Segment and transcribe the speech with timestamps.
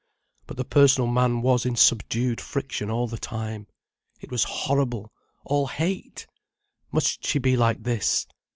[0.47, 3.67] But the personal man was in subdued friction all the time.
[4.19, 6.25] It was horrible—all hate!
[6.91, 8.25] Must she be like this?